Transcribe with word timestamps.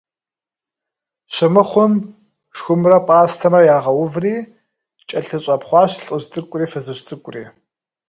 Щымыхъум– 1.33 1.93
шхумрэ 2.55 2.97
пӀастэмрэ 3.07 3.59
ягъэуври 3.75 4.35
кӀэлъыщӀэпхъуащ 5.07 5.91
лӀыжь 6.03 6.27
цӀыкӀури 6.31 6.69
фызыжь 6.71 7.03
цӀыкӀури. 7.07 7.43